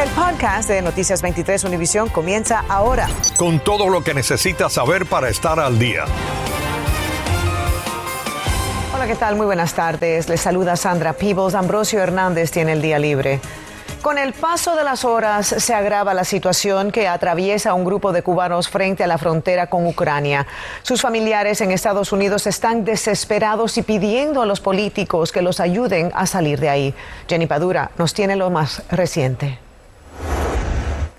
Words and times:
El 0.00 0.08
podcast 0.12 0.66
de 0.66 0.80
Noticias 0.80 1.20
23 1.20 1.62
Univisión 1.64 2.08
comienza 2.08 2.64
ahora. 2.70 3.06
Con 3.36 3.60
todo 3.60 3.90
lo 3.90 4.02
que 4.02 4.14
necesitas 4.14 4.72
saber 4.72 5.04
para 5.04 5.28
estar 5.28 5.60
al 5.60 5.78
día. 5.78 6.06
Hola, 8.94 9.06
¿qué 9.06 9.14
tal? 9.14 9.36
Muy 9.36 9.44
buenas 9.44 9.74
tardes. 9.74 10.30
Les 10.30 10.40
saluda 10.40 10.76
Sandra 10.76 11.12
Peebles. 11.12 11.54
Ambrosio 11.54 12.00
Hernández 12.00 12.50
tiene 12.50 12.72
el 12.72 12.80
día 12.80 12.98
libre. 12.98 13.40
Con 14.00 14.16
el 14.16 14.32
paso 14.32 14.74
de 14.74 14.84
las 14.84 15.04
horas 15.04 15.46
se 15.46 15.74
agrava 15.74 16.14
la 16.14 16.24
situación 16.24 16.92
que 16.92 17.06
atraviesa 17.06 17.74
un 17.74 17.84
grupo 17.84 18.12
de 18.12 18.22
cubanos 18.22 18.70
frente 18.70 19.04
a 19.04 19.06
la 19.06 19.18
frontera 19.18 19.66
con 19.66 19.86
Ucrania. 19.86 20.46
Sus 20.82 21.02
familiares 21.02 21.60
en 21.60 21.72
Estados 21.72 22.10
Unidos 22.10 22.46
están 22.46 22.86
desesperados 22.86 23.76
y 23.76 23.82
pidiendo 23.82 24.40
a 24.40 24.46
los 24.46 24.62
políticos 24.62 25.30
que 25.30 25.42
los 25.42 25.60
ayuden 25.60 26.10
a 26.14 26.24
salir 26.24 26.58
de 26.58 26.70
ahí. 26.70 26.94
Jenny 27.28 27.46
Padura 27.46 27.90
nos 27.98 28.14
tiene 28.14 28.34
lo 28.34 28.48
más 28.48 28.82
reciente. 28.90 29.58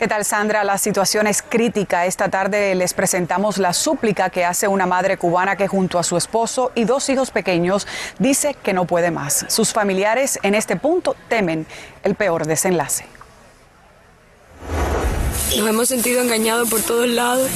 ¿Qué 0.01 0.07
tal, 0.07 0.25
Sandra? 0.25 0.63
La 0.63 0.79
situación 0.79 1.27
es 1.27 1.43
crítica. 1.43 2.07
Esta 2.07 2.27
tarde 2.27 2.73
les 2.73 2.95
presentamos 2.95 3.59
la 3.59 3.71
súplica 3.71 4.31
que 4.31 4.43
hace 4.43 4.67
una 4.67 4.87
madre 4.87 5.15
cubana 5.17 5.55
que 5.55 5.67
junto 5.67 5.99
a 5.99 6.03
su 6.03 6.17
esposo 6.17 6.71
y 6.73 6.85
dos 6.85 7.07
hijos 7.09 7.29
pequeños 7.29 7.85
dice 8.17 8.55
que 8.63 8.73
no 8.73 8.85
puede 8.85 9.11
más. 9.11 9.45
Sus 9.47 9.73
familiares 9.73 10.39
en 10.41 10.55
este 10.55 10.75
punto 10.75 11.15
temen 11.29 11.67
el 12.03 12.15
peor 12.15 12.47
desenlace. 12.47 13.05
Nos 15.55 15.69
hemos 15.69 15.87
sentido 15.87 16.23
engañados 16.23 16.67
por 16.67 16.81
todos 16.81 17.07
lados 17.07 17.51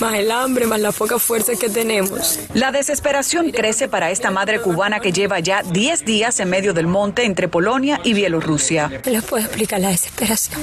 más 0.00 0.14
el 0.14 0.30
hambre, 0.30 0.66
más 0.66 0.80
la 0.80 0.92
poca 0.92 1.18
fuerza 1.18 1.52
que 1.54 1.68
tenemos. 1.68 2.38
La 2.54 2.72
desesperación 2.72 3.50
crece 3.50 3.88
para 3.88 4.10
esta 4.10 4.30
madre 4.30 4.60
cubana 4.60 5.00
que 5.00 5.12
lleva 5.12 5.40
ya 5.40 5.62
10 5.62 6.04
días 6.04 6.40
en 6.40 6.50
medio 6.50 6.72
del 6.72 6.86
monte 6.86 7.24
entre 7.24 7.48
Polonia 7.48 8.00
y 8.04 8.14
Bielorrusia. 8.14 8.90
Les 9.04 9.22
puedo 9.24 9.44
explicar 9.44 9.80
la 9.80 9.90
desesperación. 9.90 10.60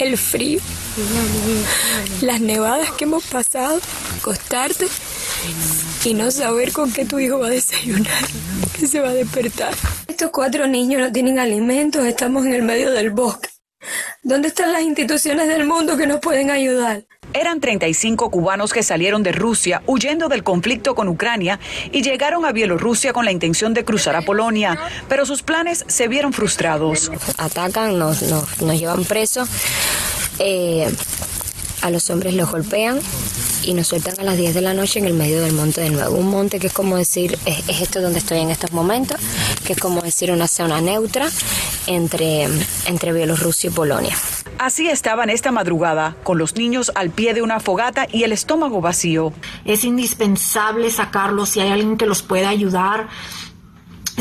El 0.00 0.16
frío, 0.16 0.60
las 2.22 2.40
nevadas 2.40 2.90
que 2.92 3.04
hemos 3.04 3.24
pasado, 3.24 3.80
acostarte 4.18 4.86
y 6.04 6.14
no 6.14 6.30
saber 6.30 6.72
con 6.72 6.92
qué 6.92 7.04
tu 7.04 7.18
hijo 7.18 7.38
va 7.38 7.48
a 7.48 7.50
desayunar, 7.50 8.24
que 8.78 8.86
se 8.86 9.00
va 9.00 9.10
a 9.10 9.14
despertar. 9.14 9.74
Estos 10.08 10.30
cuatro 10.30 10.66
niños 10.66 11.00
no 11.00 11.12
tienen 11.12 11.38
alimentos, 11.38 12.04
estamos 12.06 12.46
en 12.46 12.54
el 12.54 12.62
medio 12.62 12.90
del 12.90 13.10
bosque. 13.10 13.49
¿Dónde 14.22 14.48
están 14.48 14.72
las 14.72 14.82
instituciones 14.82 15.48
del 15.48 15.66
mundo 15.66 15.96
que 15.96 16.06
nos 16.06 16.20
pueden 16.20 16.50
ayudar? 16.50 17.04
Eran 17.32 17.60
35 17.60 18.30
cubanos 18.30 18.72
que 18.72 18.82
salieron 18.82 19.22
de 19.22 19.32
Rusia 19.32 19.82
huyendo 19.86 20.28
del 20.28 20.42
conflicto 20.42 20.94
con 20.94 21.08
Ucrania 21.08 21.60
y 21.92 22.02
llegaron 22.02 22.44
a 22.44 22.52
Bielorrusia 22.52 23.12
con 23.12 23.24
la 23.24 23.30
intención 23.30 23.72
de 23.72 23.84
cruzar 23.84 24.16
a 24.16 24.22
Polonia, 24.22 24.78
pero 25.08 25.24
sus 25.24 25.42
planes 25.42 25.84
se 25.86 26.08
vieron 26.08 26.32
frustrados. 26.32 27.10
Atacan, 27.38 27.98
nos, 27.98 28.20
llevan 28.60 29.04
presos, 29.04 29.48
eh, 30.40 30.92
a 31.82 31.90
los 31.90 32.10
hombres 32.10 32.34
los 32.34 32.50
golpean 32.50 33.00
y 33.62 33.74
nos 33.74 33.88
sueltan 33.88 34.18
a 34.18 34.22
las 34.22 34.36
10 34.36 34.54
de 34.54 34.60
la 34.60 34.74
noche 34.74 34.98
en 34.98 35.06
el 35.06 35.14
medio 35.14 35.40
del 35.42 35.52
monte 35.52 35.80
de 35.80 35.90
nuevo. 35.90 36.16
Un 36.16 36.28
monte 36.28 36.58
que 36.58 36.66
es 36.68 36.72
como 36.72 36.96
decir, 36.96 37.38
es, 37.44 37.80
esto 37.80 38.00
donde 38.00 38.18
estoy 38.18 38.38
en 38.38 38.50
estos 38.50 38.72
momentos, 38.72 39.18
que 39.64 39.74
es 39.74 39.78
como 39.78 40.00
decir 40.00 40.32
una 40.32 40.48
zona 40.48 40.80
neutra 40.80 41.28
entre, 41.86 42.48
entre 42.86 43.12
Bielorrusia 43.12 43.70
y 43.70 43.72
Polonia. 43.72 44.16
Así 44.58 44.88
estaban 44.88 45.30
esta 45.30 45.52
madrugada, 45.52 46.16
con 46.22 46.38
los 46.38 46.54
niños 46.56 46.92
al 46.94 47.10
pie 47.10 47.34
de 47.34 47.42
una 47.42 47.60
fogata 47.60 48.06
y 48.10 48.24
el 48.24 48.32
estómago 48.32 48.80
vacío. 48.80 49.32
Es 49.64 49.84
indispensable 49.84 50.90
sacarlos 50.90 51.50
si 51.50 51.60
hay 51.60 51.70
alguien 51.70 51.96
que 51.96 52.06
los 52.06 52.22
pueda 52.22 52.48
ayudar 52.48 53.08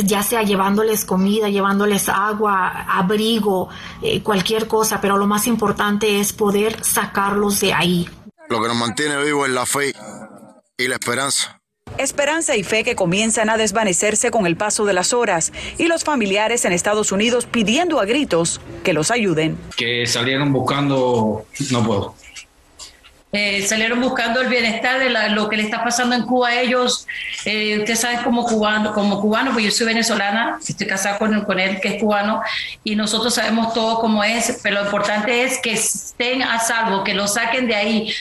ya 0.06 0.24
sea 0.24 0.44
llevándoles 0.44 1.06
comida, 1.06 1.50
llevándoles 1.50 2.10
agua, 2.10 2.86
abrigo, 2.88 3.70
eh, 4.02 4.22
cualquier 4.24 4.68
cosa, 4.68 5.02
pero 5.02 5.18
lo 5.18 5.28
más 5.28 5.48
importante 5.48 6.20
es 6.20 6.34
poder 6.34 6.84
sacarlos 6.84 7.60
de 7.60 7.74
ahí. 7.74 8.10
Lo 8.50 8.62
que 8.62 8.68
nos 8.68 8.78
mantiene 8.78 9.22
vivos 9.24 9.48
es 9.48 9.54
la 9.54 9.66
fe 9.66 9.94
y 10.78 10.88
la 10.88 10.96
esperanza. 10.96 11.59
Esperanza 11.98 12.56
y 12.56 12.64
fe 12.64 12.84
que 12.84 12.96
comienzan 12.96 13.50
a 13.50 13.58
desvanecerse 13.58 14.32
con 14.32 14.46
el 14.46 14.56
paso 14.56 14.86
de 14.86 14.94
las 14.94 15.14
horas 15.14 15.52
y 15.78 15.88
los 15.88 16.04
familiares 16.04 16.66
en 16.66 16.72
Estados 16.72 17.12
Unidos 17.12 17.46
pidiendo 17.46 18.00
a 18.00 18.06
gritos 18.06 18.62
que 18.84 18.94
los 18.94 19.12
ayuden. 19.12 19.58
Que 19.76 20.06
salieron 20.06 20.54
buscando, 20.54 21.46
no 21.72 21.86
puedo. 21.86 22.16
Eh, 23.32 23.62
salieron 23.68 24.02
buscando 24.02 24.42
el 24.42 24.48
bienestar 24.48 25.00
de 25.00 25.12
lo 25.30 25.50
que 25.50 25.58
le 25.58 25.64
está 25.64 25.84
pasando 25.84 26.16
en 26.16 26.24
Cuba 26.24 26.50
a 26.50 26.62
ellos. 26.62 27.06
Eh, 27.46 27.78
usted 27.80 27.96
sabe 27.96 28.24
como 28.24 28.44
cubano, 28.44 28.92
como 28.92 29.22
cubano, 29.22 29.54
pues 29.54 29.66
yo 29.66 29.72
soy 29.72 29.86
venezolana, 29.86 30.58
estoy 30.68 30.88
casada 30.88 31.20
con, 31.20 31.46
con 31.46 31.60
él 31.60 31.80
que 31.80 31.90
es 31.90 32.02
cubano 32.02 32.42
y 32.84 32.96
nosotros 32.96 33.36
sabemos 33.36 33.74
todo 33.74 34.00
cómo 34.00 34.24
es, 34.24 34.60
pero 34.64 34.80
lo 34.80 34.86
importante 34.86 35.44
es 35.44 35.60
que 35.60 35.74
estén 35.74 36.42
a 36.42 36.60
salvo, 36.60 37.04
que 37.04 37.14
lo 37.14 37.28
saquen 37.28 37.68
de 37.68 37.76
ahí. 37.76 38.14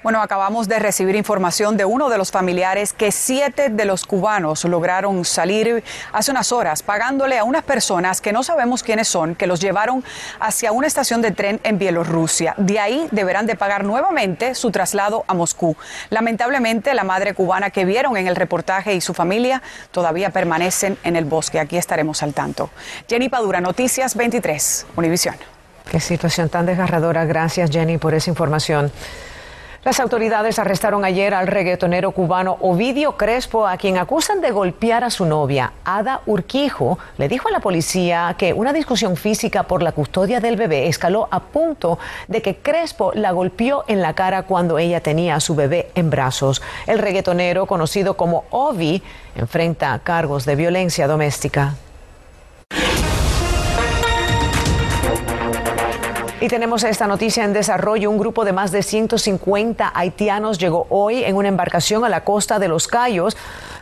Bueno, 0.00 0.22
acabamos 0.22 0.68
de 0.68 0.78
recibir 0.78 1.16
información 1.16 1.76
de 1.76 1.84
uno 1.84 2.08
de 2.08 2.18
los 2.18 2.30
familiares 2.30 2.92
que 2.92 3.10
siete 3.10 3.68
de 3.68 3.84
los 3.84 4.06
cubanos 4.06 4.64
lograron 4.64 5.24
salir 5.24 5.82
hace 6.12 6.30
unas 6.30 6.52
horas 6.52 6.84
pagándole 6.84 7.36
a 7.36 7.42
unas 7.42 7.64
personas 7.64 8.20
que 8.20 8.32
no 8.32 8.44
sabemos 8.44 8.84
quiénes 8.84 9.08
son, 9.08 9.34
que 9.34 9.48
los 9.48 9.60
llevaron 9.60 10.04
hacia 10.38 10.70
una 10.70 10.86
estación 10.86 11.20
de 11.20 11.32
tren 11.32 11.58
en 11.64 11.78
Bielorrusia. 11.80 12.54
De 12.58 12.78
ahí 12.78 13.08
deberán 13.10 13.46
de 13.46 13.56
pagar 13.56 13.82
nuevamente 13.82 14.54
su 14.54 14.70
traslado 14.70 15.24
a 15.26 15.34
Moscú. 15.34 15.76
Lamentablemente, 16.10 16.94
la 16.94 17.02
madre 17.02 17.34
cubana 17.34 17.70
que 17.70 17.84
vieron 17.84 18.16
en 18.16 18.28
el 18.28 18.36
reportaje 18.36 18.94
y 18.94 19.00
su 19.00 19.14
familia 19.14 19.62
todavía 19.90 20.30
permanecen 20.30 20.96
en 21.02 21.16
el 21.16 21.24
bosque. 21.24 21.58
Aquí 21.58 21.76
estaremos 21.76 22.22
al 22.22 22.34
tanto. 22.34 22.70
Jenny 23.08 23.28
Padura, 23.28 23.60
Noticias 23.60 24.14
23, 24.14 24.86
Univisión. 24.94 25.34
Qué 25.90 25.98
situación 25.98 26.48
tan 26.50 26.66
desgarradora. 26.66 27.24
Gracias, 27.24 27.70
Jenny, 27.70 27.98
por 27.98 28.14
esa 28.14 28.30
información. 28.30 28.92
Las 29.88 30.00
autoridades 30.00 30.58
arrestaron 30.58 31.02
ayer 31.06 31.32
al 31.32 31.46
reggaetonero 31.46 32.10
cubano 32.10 32.58
Ovidio 32.60 33.16
Crespo, 33.16 33.66
a 33.66 33.78
quien 33.78 33.96
acusan 33.96 34.42
de 34.42 34.50
golpear 34.50 35.02
a 35.02 35.08
su 35.08 35.24
novia. 35.24 35.72
Ada 35.82 36.20
Urquijo 36.26 36.98
le 37.16 37.26
dijo 37.26 37.48
a 37.48 37.52
la 37.52 37.60
policía 37.60 38.34
que 38.36 38.52
una 38.52 38.74
discusión 38.74 39.16
física 39.16 39.62
por 39.62 39.82
la 39.82 39.92
custodia 39.92 40.40
del 40.40 40.56
bebé 40.56 40.88
escaló 40.88 41.26
a 41.30 41.40
punto 41.40 41.98
de 42.26 42.42
que 42.42 42.56
Crespo 42.56 43.12
la 43.14 43.30
golpeó 43.30 43.84
en 43.88 44.02
la 44.02 44.12
cara 44.12 44.42
cuando 44.42 44.78
ella 44.78 45.00
tenía 45.00 45.36
a 45.36 45.40
su 45.40 45.54
bebé 45.54 45.90
en 45.94 46.10
brazos. 46.10 46.60
El 46.86 46.98
reggaetonero, 46.98 47.64
conocido 47.64 48.12
como 48.12 48.44
Ovi, 48.50 49.02
enfrenta 49.36 49.98
cargos 50.00 50.44
de 50.44 50.54
violencia 50.54 51.06
doméstica. 51.06 51.76
Y 56.40 56.46
tenemos 56.46 56.84
esta 56.84 57.08
noticia 57.08 57.44
en 57.44 57.52
desarrollo. 57.52 58.10
Un 58.12 58.18
grupo 58.18 58.44
de 58.44 58.52
más 58.52 58.70
de 58.70 58.84
150 58.84 59.90
haitianos 59.92 60.58
llegó 60.58 60.86
hoy 60.88 61.24
en 61.24 61.34
una 61.34 61.48
embarcación 61.48 62.04
a 62.04 62.08
la 62.08 62.22
costa 62.22 62.60
de 62.60 62.68
Los 62.68 62.86
Cayos 62.86 63.36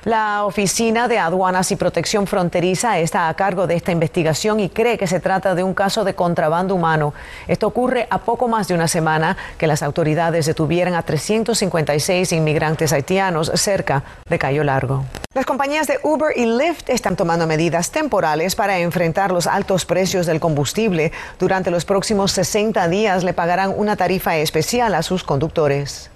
la 0.07 0.45
Oficina 0.45 1.09
de 1.09 1.19
Aduanas 1.19 1.73
y 1.73 1.77
Protección 1.77 2.29
Fronteriza 2.29 3.01
está 3.01 3.29
a 3.29 3.35
cargo 3.35 3.67
de 3.67 3.75
esta 3.75 3.91
investigación 3.91 4.61
y 4.61 4.69
cree 4.69 4.97
que 4.97 5.09
se 5.09 5.19
trata 5.19 5.57
de 5.57 5.65
un 5.65 5.75
caso 5.75 6.05
de 6.05 6.15
contrabando 6.15 6.77
humano. 6.77 7.13
Esto 7.49 7.67
ocurre 7.67 8.07
a 8.09 8.19
poco 8.19 8.47
más 8.47 8.69
de 8.69 8.75
una 8.75 8.87
semana 8.87 9.37
que 9.59 9.67
las 9.67 9.83
autoridades 9.83 10.47
detuvieran 10.47 10.95
a 10.95 11.03
356 11.03 12.31
inmigrantes 12.31 12.93
haitianos 12.93 13.51
cerca 13.57 14.05
de 14.31 14.39
Cayo 14.39 14.63
Largo. 14.63 15.05
Las 15.35 15.45
compañías 15.45 15.89
de 15.89 15.99
Uber 16.05 16.33
y 16.37 16.47
Lyft 16.47 16.89
están 16.89 17.17
tomando 17.17 17.49
medidas 17.49 17.91
temporales 17.91 18.55
para 18.55 18.79
enfrentar 18.79 19.33
los 19.33 19.49
altos 19.49 19.87
precios 19.87 20.25
del 20.27 20.39
combustible. 20.39 21.11
Durante 21.41 21.73
los 21.73 21.85
próximos 21.85 22.31
60 22.31 22.87
días 22.87 23.25
le 23.25 23.33
pagarán 23.33 23.75
una 23.77 23.97
tarifa 23.97 24.37
especial 24.37 24.95
a 24.95 25.03
sus 25.03 25.25
conductores. 25.25 26.11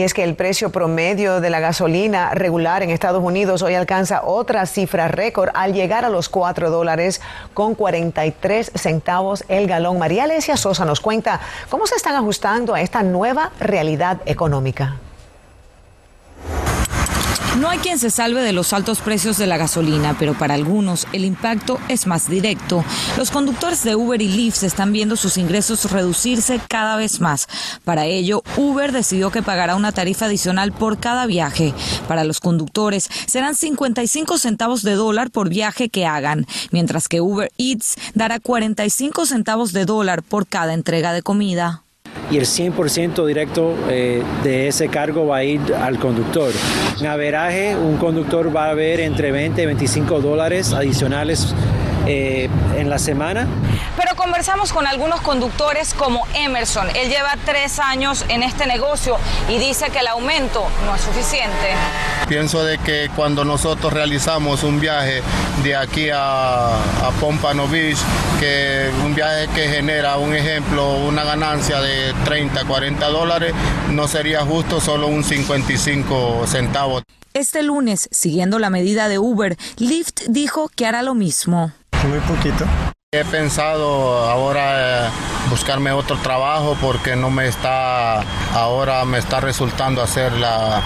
Y 0.00 0.02
es 0.02 0.14
que 0.14 0.24
el 0.24 0.34
precio 0.34 0.72
promedio 0.72 1.42
de 1.42 1.50
la 1.50 1.60
gasolina 1.60 2.32
regular 2.32 2.82
en 2.82 2.88
Estados 2.88 3.22
Unidos 3.22 3.60
hoy 3.60 3.74
alcanza 3.74 4.22
otra 4.24 4.64
cifra 4.64 5.08
récord 5.08 5.50
al 5.52 5.74
llegar 5.74 6.06
a 6.06 6.08
los 6.08 6.30
4 6.30 6.70
dólares 6.70 7.20
con 7.52 7.74
43 7.74 8.72
centavos 8.76 9.44
el 9.48 9.66
galón. 9.66 9.98
María 9.98 10.24
Alesia 10.24 10.56
Sosa 10.56 10.86
nos 10.86 11.02
cuenta 11.02 11.38
cómo 11.68 11.86
se 11.86 11.96
están 11.96 12.14
ajustando 12.14 12.72
a 12.72 12.80
esta 12.80 13.02
nueva 13.02 13.50
realidad 13.60 14.22
económica. 14.24 14.96
No 17.58 17.68
hay 17.68 17.78
quien 17.78 17.98
se 17.98 18.10
salve 18.10 18.42
de 18.42 18.52
los 18.52 18.72
altos 18.72 19.00
precios 19.00 19.36
de 19.36 19.48
la 19.48 19.56
gasolina, 19.56 20.14
pero 20.18 20.34
para 20.34 20.54
algunos 20.54 21.08
el 21.12 21.24
impacto 21.24 21.80
es 21.88 22.06
más 22.06 22.30
directo. 22.30 22.84
Los 23.18 23.32
conductores 23.32 23.82
de 23.82 23.96
Uber 23.96 24.22
y 24.22 24.28
Lyft 24.28 24.62
están 24.62 24.92
viendo 24.92 25.16
sus 25.16 25.36
ingresos 25.36 25.90
reducirse 25.90 26.60
cada 26.68 26.94
vez 26.94 27.20
más. 27.20 27.48
Para 27.84 28.06
ello, 28.06 28.44
Uber 28.56 28.92
decidió 28.92 29.30
que 29.30 29.42
pagará 29.42 29.74
una 29.74 29.90
tarifa 29.90 30.26
adicional 30.26 30.72
por 30.72 31.00
cada 31.00 31.26
viaje. 31.26 31.74
Para 32.06 32.22
los 32.22 32.38
conductores 32.38 33.10
serán 33.26 33.56
55 33.56 34.38
centavos 34.38 34.82
de 34.82 34.94
dólar 34.94 35.30
por 35.30 35.48
viaje 35.48 35.88
que 35.88 36.06
hagan, 36.06 36.46
mientras 36.70 37.08
que 37.08 37.20
Uber 37.20 37.50
Eats 37.58 37.96
dará 38.14 38.38
45 38.38 39.26
centavos 39.26 39.72
de 39.72 39.86
dólar 39.86 40.22
por 40.22 40.46
cada 40.46 40.72
entrega 40.72 41.12
de 41.12 41.22
comida. 41.22 41.82
Y 42.30 42.38
el 42.38 42.44
100% 42.44 43.26
directo 43.26 43.74
eh, 43.88 44.22
de 44.44 44.68
ese 44.68 44.88
cargo 44.88 45.26
va 45.26 45.38
a 45.38 45.44
ir 45.44 45.60
al 45.74 45.98
conductor. 45.98 46.52
En 47.00 47.06
averaje, 47.06 47.76
un 47.76 47.96
conductor 47.96 48.54
va 48.54 48.70
a 48.70 48.74
ver 48.74 49.00
entre 49.00 49.32
20 49.32 49.62
y 49.62 49.66
25 49.66 50.20
dólares 50.20 50.72
adicionales 50.72 51.54
eh, 52.06 52.48
en 52.76 52.90
la 52.90 52.98
semana. 52.98 53.46
Pero 53.96 54.14
conversamos 54.16 54.72
con 54.72 54.86
algunos 54.86 55.20
conductores 55.20 55.94
como 55.94 56.26
Emerson. 56.34 56.88
Él 56.94 57.08
lleva 57.08 57.34
tres 57.44 57.78
años 57.78 58.24
en 58.28 58.42
este 58.42 58.66
negocio 58.66 59.16
y 59.48 59.58
dice 59.58 59.90
que 59.90 59.98
el 59.98 60.06
aumento 60.08 60.66
no 60.86 60.94
es 60.94 61.02
suficiente. 61.02 61.74
Pienso 62.28 62.64
de 62.64 62.78
que 62.78 63.10
cuando 63.14 63.44
nosotros 63.44 63.92
realizamos 63.92 64.62
un 64.62 64.80
viaje 64.80 65.22
de 65.62 65.76
aquí 65.76 66.10
a, 66.10 66.76
a 66.76 67.10
Pompano 67.20 67.68
Beach, 67.68 67.98
que 68.38 68.90
un 69.04 69.14
viaje 69.14 69.48
que 69.54 69.68
genera, 69.68 70.16
un 70.16 70.34
ejemplo, 70.34 70.94
una 70.94 71.24
ganancia 71.24 71.80
de 71.80 72.14
30, 72.24 72.64
40 72.64 73.06
dólares, 73.08 73.52
no 73.90 74.08
sería 74.08 74.42
justo 74.42 74.80
solo 74.80 75.08
un 75.08 75.24
55 75.24 76.46
centavos. 76.46 77.02
Este 77.32 77.62
lunes, 77.62 78.08
siguiendo 78.10 78.58
la 78.58 78.70
medida 78.70 79.08
de 79.08 79.18
Uber, 79.18 79.56
Lyft 79.78 80.22
dijo 80.28 80.68
que 80.68 80.86
hará 80.86 81.02
lo 81.02 81.14
mismo. 81.14 81.72
Muy 82.08 82.18
poquito. 82.20 82.64
He 83.12 83.24
pensado 83.24 84.24
ahora 84.30 85.06
eh, 85.06 85.10
buscarme 85.50 85.90
otro 85.90 86.16
trabajo 86.18 86.76
porque 86.80 87.16
no 87.16 87.28
me 87.28 87.48
está, 87.48 88.20
ahora 88.54 89.04
me 89.04 89.18
está 89.18 89.40
resultando 89.40 90.00
hacer 90.00 90.32
la, 90.34 90.80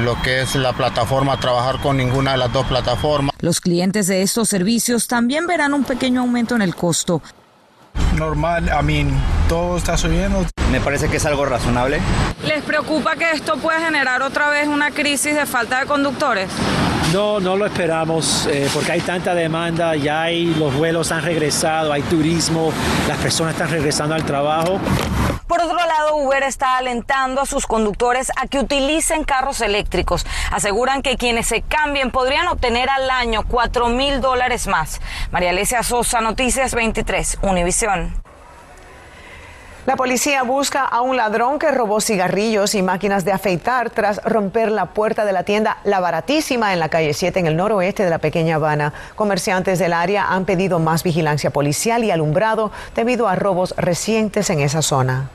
lo 0.00 0.20
que 0.22 0.40
es 0.40 0.54
la 0.56 0.72
plataforma, 0.72 1.38
trabajar 1.38 1.78
con 1.80 1.98
ninguna 1.98 2.32
de 2.32 2.38
las 2.38 2.52
dos 2.52 2.66
plataformas. 2.66 3.34
Los 3.40 3.60
clientes 3.60 4.06
de 4.06 4.22
estos 4.22 4.48
servicios 4.48 5.06
también 5.06 5.46
verán 5.46 5.74
un 5.74 5.84
pequeño 5.84 6.22
aumento 6.22 6.56
en 6.56 6.62
el 6.62 6.74
costo. 6.74 7.20
Normal, 8.14 8.70
a 8.70 8.80
mí 8.80 9.06
todo 9.48 9.76
está 9.76 9.98
subiendo. 9.98 10.46
Me 10.72 10.80
parece 10.80 11.08
que 11.08 11.18
es 11.18 11.26
algo 11.26 11.44
razonable. 11.44 12.00
¿Les 12.46 12.62
preocupa 12.64 13.16
que 13.16 13.30
esto 13.32 13.58
pueda 13.58 13.80
generar 13.80 14.22
otra 14.22 14.48
vez 14.48 14.66
una 14.66 14.90
crisis 14.90 15.34
de 15.34 15.44
falta 15.44 15.80
de 15.80 15.86
conductores? 15.86 16.48
No, 17.16 17.40
no 17.40 17.56
lo 17.56 17.64
esperamos 17.64 18.46
eh, 18.46 18.68
porque 18.74 18.92
hay 18.92 19.00
tanta 19.00 19.34
demanda, 19.34 19.96
ya 19.96 20.24
hay, 20.24 20.54
los 20.56 20.74
vuelos 20.74 21.12
han 21.12 21.22
regresado, 21.22 21.90
hay 21.90 22.02
turismo, 22.02 22.70
las 23.08 23.16
personas 23.16 23.54
están 23.54 23.70
regresando 23.70 24.14
al 24.14 24.22
trabajo. 24.26 24.78
Por 25.46 25.62
otro 25.62 25.78
lado, 25.78 26.16
Uber 26.16 26.42
está 26.42 26.76
alentando 26.76 27.40
a 27.40 27.46
sus 27.46 27.66
conductores 27.66 28.30
a 28.36 28.46
que 28.46 28.58
utilicen 28.58 29.24
carros 29.24 29.62
eléctricos. 29.62 30.26
Aseguran 30.52 31.00
que 31.00 31.16
quienes 31.16 31.46
se 31.46 31.62
cambien 31.62 32.10
podrían 32.10 32.48
obtener 32.48 32.90
al 32.90 33.08
año 33.08 33.44
4 33.48 33.88
mil 33.88 34.20
dólares 34.20 34.66
más. 34.66 35.00
María 35.30 35.52
Alicia 35.52 35.82
Sosa, 35.82 36.20
Noticias 36.20 36.74
23, 36.74 37.38
Univisión. 37.40 38.25
La 39.86 39.94
policía 39.94 40.42
busca 40.42 40.82
a 40.82 41.00
un 41.00 41.16
ladrón 41.16 41.60
que 41.60 41.70
robó 41.70 42.00
cigarrillos 42.00 42.74
y 42.74 42.82
máquinas 42.82 43.24
de 43.24 43.30
afeitar 43.30 43.88
tras 43.90 44.20
romper 44.24 44.72
la 44.72 44.86
puerta 44.86 45.24
de 45.24 45.32
la 45.32 45.44
tienda 45.44 45.78
La 45.84 46.00
Baratísima 46.00 46.72
en 46.72 46.80
la 46.80 46.88
calle 46.88 47.14
7 47.14 47.38
en 47.38 47.46
el 47.46 47.56
noroeste 47.56 48.02
de 48.02 48.10
la 48.10 48.18
pequeña 48.18 48.56
Habana. 48.56 48.92
Comerciantes 49.14 49.78
del 49.78 49.92
área 49.92 50.26
han 50.32 50.44
pedido 50.44 50.80
más 50.80 51.04
vigilancia 51.04 51.50
policial 51.50 52.02
y 52.02 52.10
alumbrado 52.10 52.72
debido 52.96 53.28
a 53.28 53.36
robos 53.36 53.74
recientes 53.76 54.50
en 54.50 54.58
esa 54.58 54.82
zona 54.82 55.30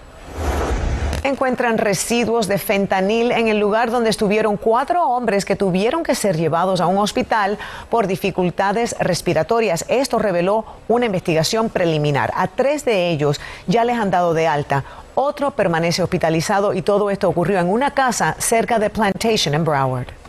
encuentran 1.23 1.77
residuos 1.77 2.47
de 2.47 2.57
fentanil 2.57 3.31
en 3.31 3.47
el 3.47 3.59
lugar 3.59 3.91
donde 3.91 4.09
estuvieron 4.09 4.57
cuatro 4.57 5.07
hombres 5.07 5.45
que 5.45 5.55
tuvieron 5.55 6.03
que 6.03 6.15
ser 6.15 6.37
llevados 6.37 6.81
a 6.81 6.87
un 6.87 6.97
hospital 6.97 7.57
por 7.89 8.07
dificultades 8.07 8.95
respiratorias. 8.99 9.85
Esto 9.87 10.19
reveló 10.19 10.65
una 10.87 11.05
investigación 11.05 11.69
preliminar. 11.69 12.31
A 12.35 12.47
tres 12.47 12.85
de 12.85 13.09
ellos 13.09 13.39
ya 13.67 13.85
les 13.85 13.97
han 13.97 14.11
dado 14.11 14.33
de 14.33 14.47
alta. 14.47 14.83
Otro 15.15 15.51
permanece 15.51 16.01
hospitalizado 16.01 16.73
y 16.73 16.81
todo 16.81 17.09
esto 17.09 17.29
ocurrió 17.29 17.59
en 17.59 17.69
una 17.69 17.91
casa 17.91 18.35
cerca 18.39 18.79
de 18.79 18.89
Plantation 18.89 19.53
en 19.53 19.63
Broward. 19.63 20.20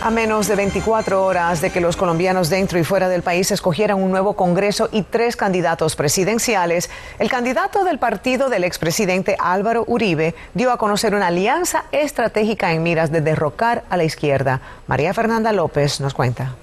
A 0.00 0.12
menos 0.12 0.46
de 0.46 0.54
24 0.54 1.24
horas 1.24 1.60
de 1.60 1.70
que 1.70 1.80
los 1.80 1.96
colombianos 1.96 2.48
dentro 2.50 2.78
y 2.78 2.84
fuera 2.84 3.08
del 3.08 3.22
país 3.22 3.50
escogieran 3.50 4.00
un 4.00 4.12
nuevo 4.12 4.34
Congreso 4.34 4.88
y 4.92 5.02
tres 5.02 5.34
candidatos 5.34 5.96
presidenciales, 5.96 6.88
el 7.18 7.28
candidato 7.28 7.82
del 7.82 7.98
partido 7.98 8.48
del 8.48 8.62
expresidente 8.62 9.36
Álvaro 9.40 9.84
Uribe 9.88 10.36
dio 10.54 10.70
a 10.70 10.78
conocer 10.78 11.16
una 11.16 11.26
alianza 11.26 11.84
estratégica 11.90 12.72
en 12.72 12.84
miras 12.84 13.10
de 13.10 13.22
derrocar 13.22 13.82
a 13.90 13.96
la 13.96 14.04
izquierda. 14.04 14.60
María 14.86 15.12
Fernanda 15.12 15.50
López 15.50 16.00
nos 16.00 16.14
cuenta. 16.14 16.54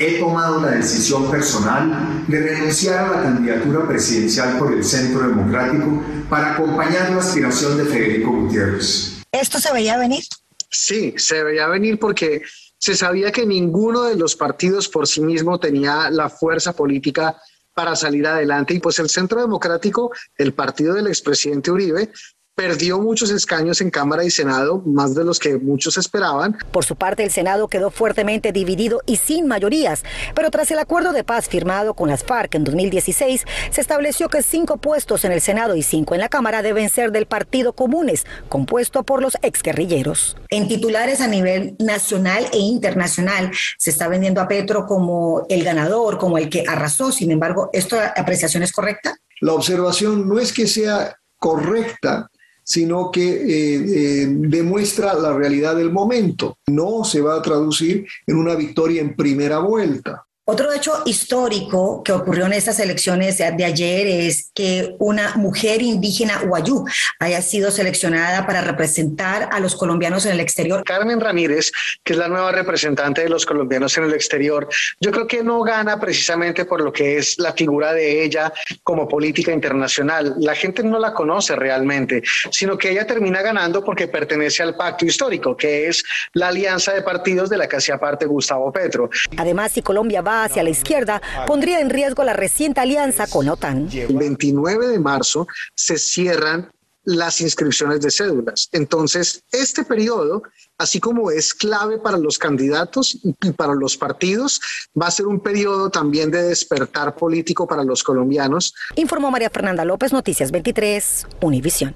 He 0.00 0.18
tomado 0.18 0.60
la 0.60 0.72
decisión 0.72 1.30
personal 1.30 2.24
de 2.26 2.40
renunciar 2.40 3.04
a 3.04 3.16
la 3.16 3.22
candidatura 3.22 3.86
presidencial 3.86 4.58
por 4.58 4.72
el 4.72 4.82
Centro 4.82 5.20
Democrático 5.20 6.02
para 6.28 6.54
acompañar 6.54 7.10
la 7.10 7.18
aspiración 7.18 7.76
de 7.76 7.84
Federico 7.84 8.32
Gutiérrez. 8.32 9.22
¿Esto 9.30 9.60
se 9.60 9.72
veía 9.72 9.96
venir? 9.96 10.24
Sí, 10.70 11.14
se 11.16 11.42
veía 11.42 11.66
venir 11.66 11.98
porque 11.98 12.42
se 12.78 12.94
sabía 12.94 13.32
que 13.32 13.46
ninguno 13.46 14.04
de 14.04 14.16
los 14.16 14.36
partidos 14.36 14.88
por 14.88 15.06
sí 15.06 15.20
mismo 15.20 15.58
tenía 15.58 16.10
la 16.10 16.28
fuerza 16.28 16.74
política 16.74 17.36
para 17.74 17.96
salir 17.96 18.26
adelante. 18.26 18.74
Y 18.74 18.80
pues 18.80 18.98
el 18.98 19.08
Centro 19.08 19.40
Democrático, 19.40 20.12
el 20.36 20.52
partido 20.52 20.94
del 20.94 21.06
expresidente 21.06 21.70
Uribe, 21.70 22.10
perdió 22.58 22.98
muchos 22.98 23.30
escaños 23.30 23.80
en 23.80 23.88
Cámara 23.88 24.24
y 24.24 24.32
Senado, 24.32 24.82
más 24.84 25.14
de 25.14 25.24
los 25.24 25.38
que 25.38 25.58
muchos 25.58 25.96
esperaban. 25.96 26.58
Por 26.72 26.84
su 26.84 26.96
parte, 26.96 27.22
el 27.22 27.30
Senado 27.30 27.68
quedó 27.68 27.92
fuertemente 27.92 28.50
dividido 28.50 29.00
y 29.06 29.14
sin 29.14 29.46
mayorías, 29.46 30.02
pero 30.34 30.50
tras 30.50 30.68
el 30.72 30.80
acuerdo 30.80 31.12
de 31.12 31.22
paz 31.22 31.48
firmado 31.48 31.94
con 31.94 32.08
las 32.08 32.24
FARC 32.24 32.56
en 32.56 32.64
2016, 32.64 33.44
se 33.70 33.80
estableció 33.80 34.28
que 34.28 34.42
cinco 34.42 34.76
puestos 34.76 35.24
en 35.24 35.30
el 35.30 35.40
Senado 35.40 35.76
y 35.76 35.84
cinco 35.84 36.16
en 36.16 36.20
la 36.20 36.28
Cámara 36.28 36.62
deben 36.62 36.90
ser 36.90 37.12
del 37.12 37.26
Partido 37.26 37.74
Comunes, 37.74 38.26
compuesto 38.48 39.04
por 39.04 39.22
los 39.22 39.36
exguerrilleros. 39.42 40.36
En 40.50 40.66
titulares 40.66 41.20
a 41.20 41.28
nivel 41.28 41.76
nacional 41.78 42.44
e 42.52 42.58
internacional 42.58 43.52
se 43.78 43.90
está 43.90 44.08
vendiendo 44.08 44.40
a 44.40 44.48
Petro 44.48 44.84
como 44.84 45.46
el 45.48 45.62
ganador, 45.62 46.18
como 46.18 46.38
el 46.38 46.50
que 46.50 46.64
arrasó. 46.66 47.12
Sin 47.12 47.30
embargo, 47.30 47.70
¿esta 47.72 48.08
apreciación 48.16 48.64
es 48.64 48.72
correcta? 48.72 49.14
La 49.40 49.52
observación 49.52 50.28
no 50.28 50.40
es 50.40 50.52
que 50.52 50.66
sea 50.66 51.14
correcta, 51.38 52.28
sino 52.68 53.10
que 53.10 53.22
eh, 53.22 54.24
eh, 54.24 54.26
demuestra 54.28 55.14
la 55.14 55.32
realidad 55.32 55.74
del 55.74 55.90
momento. 55.90 56.58
No 56.66 57.02
se 57.02 57.22
va 57.22 57.36
a 57.36 57.42
traducir 57.42 58.06
en 58.26 58.36
una 58.36 58.54
victoria 58.54 59.00
en 59.00 59.16
primera 59.16 59.58
vuelta. 59.58 60.26
Otro 60.50 60.72
hecho 60.72 61.02
histórico 61.04 62.02
que 62.02 62.10
ocurrió 62.10 62.46
en 62.46 62.54
estas 62.54 62.80
elecciones 62.80 63.36
de 63.36 63.64
ayer 63.66 64.06
es 64.06 64.50
que 64.54 64.96
una 64.98 65.34
mujer 65.34 65.82
indígena 65.82 66.40
guayú 66.40 66.86
haya 67.18 67.42
sido 67.42 67.70
seleccionada 67.70 68.46
para 68.46 68.62
representar 68.62 69.50
a 69.52 69.60
los 69.60 69.76
colombianos 69.76 70.24
en 70.24 70.32
el 70.32 70.40
exterior. 70.40 70.84
Carmen 70.84 71.20
Ramírez, 71.20 71.70
que 72.02 72.14
es 72.14 72.18
la 72.18 72.28
nueva 72.28 72.50
representante 72.50 73.20
de 73.20 73.28
los 73.28 73.44
colombianos 73.44 73.98
en 73.98 74.04
el 74.04 74.14
exterior, 74.14 74.66
yo 74.98 75.10
creo 75.10 75.26
que 75.26 75.44
no 75.44 75.60
gana 75.60 76.00
precisamente 76.00 76.64
por 76.64 76.80
lo 76.80 76.94
que 76.94 77.18
es 77.18 77.38
la 77.38 77.52
figura 77.52 77.92
de 77.92 78.24
ella 78.24 78.50
como 78.82 79.06
política 79.06 79.52
internacional. 79.52 80.34
La 80.38 80.54
gente 80.54 80.82
no 80.82 80.98
la 80.98 81.12
conoce 81.12 81.56
realmente, 81.56 82.22
sino 82.50 82.78
que 82.78 82.92
ella 82.92 83.06
termina 83.06 83.42
ganando 83.42 83.84
porque 83.84 84.08
pertenece 84.08 84.62
al 84.62 84.76
pacto 84.76 85.04
histórico, 85.04 85.54
que 85.54 85.88
es 85.88 86.02
la 86.32 86.48
alianza 86.48 86.94
de 86.94 87.02
partidos 87.02 87.50
de 87.50 87.58
la 87.58 87.68
que 87.68 87.76
hacía 87.76 88.00
parte 88.00 88.24
Gustavo 88.24 88.72
Petro. 88.72 89.10
Además, 89.36 89.72
si 89.72 89.82
Colombia 89.82 90.22
va 90.22 90.37
hacia 90.44 90.62
la 90.62 90.70
izquierda 90.70 91.22
pondría 91.46 91.80
en 91.80 91.90
riesgo 91.90 92.24
la 92.24 92.32
reciente 92.32 92.80
alianza 92.80 93.26
con 93.26 93.46
la 93.46 93.54
OTAN. 93.54 93.88
El 93.92 94.16
29 94.16 94.88
de 94.88 94.98
marzo 94.98 95.46
se 95.74 95.98
cierran 95.98 96.70
las 97.08 97.40
inscripciones 97.40 98.00
de 98.00 98.10
cédulas. 98.10 98.68
Entonces, 98.70 99.42
este 99.50 99.82
periodo, 99.82 100.42
así 100.76 101.00
como 101.00 101.30
es 101.30 101.54
clave 101.54 101.98
para 101.98 102.18
los 102.18 102.38
candidatos 102.38 103.18
y 103.22 103.52
para 103.52 103.74
los 103.74 103.96
partidos, 103.96 104.60
va 105.00 105.06
a 105.06 105.10
ser 105.10 105.26
un 105.26 105.40
periodo 105.40 105.88
también 105.88 106.30
de 106.30 106.42
despertar 106.42 107.14
político 107.16 107.66
para 107.66 107.82
los 107.82 108.02
colombianos. 108.02 108.74
Informó 108.96 109.30
María 109.30 109.48
Fernanda 109.48 109.86
López, 109.86 110.12
Noticias 110.12 110.50
23, 110.50 111.26
Univisión. 111.40 111.94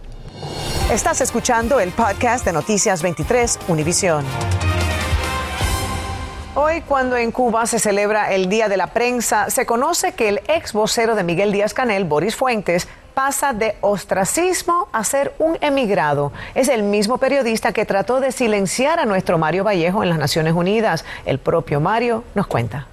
Estás 0.91 1.21
escuchando 1.21 1.79
el 1.79 1.91
podcast 1.91 2.47
de 2.47 2.53
Noticias 2.53 3.03
23, 3.03 3.59
Univisión. 3.69 4.25
Hoy, 6.55 6.83
cuando 6.83 7.17
en 7.17 7.33
Cuba 7.33 7.65
se 7.65 7.79
celebra 7.79 8.31
el 8.31 8.51
Día 8.51 8.69
de 8.69 8.77
la 8.77 8.89
Prensa, 8.89 9.49
se 9.49 9.65
conoce 9.65 10.13
que 10.13 10.29
el 10.29 10.43
ex 10.49 10.75
vocero 10.75 11.15
de 11.15 11.25
Miguel 11.25 11.51
Díaz 11.51 11.73
Canel, 11.73 12.05
Boris 12.05 12.37
Fuentes, 12.37 12.89
pasa 13.15 13.55
de 13.55 13.75
ostracismo 13.81 14.87
a 14.93 15.03
ser 15.03 15.33
un 15.39 15.57
emigrado. 15.63 16.31
Es 16.55 16.69
el 16.69 16.83
mismo 16.83 17.17
periodista 17.17 17.73
que 17.73 17.87
trató 17.87 18.21
de 18.21 18.33
silenciar 18.33 19.01
a 19.01 19.07
nuestro 19.07 19.39
Mario 19.39 19.65
Vallejo 19.65 20.03
en 20.03 20.11
las 20.11 20.19
Naciones 20.19 20.53
Unidas. 20.53 21.07
El 21.25 21.39
propio 21.39 21.81
Mario 21.81 22.23
nos 22.35 22.47
cuenta. 22.47 22.87